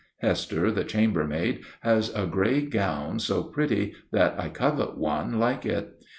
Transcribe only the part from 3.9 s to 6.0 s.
that I covet one like it.